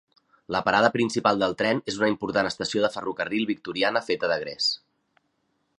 La 0.53 0.61
parada 0.67 0.89
principal 0.95 1.37
del 1.43 1.53
tren 1.59 1.81
és 1.93 1.99
una 2.01 2.09
important 2.13 2.49
estació 2.53 2.85
de 2.87 2.91
ferrocarril 2.97 3.45
victoriana 3.53 4.03
feta 4.09 4.31
de 4.35 4.41
gres. 4.45 4.73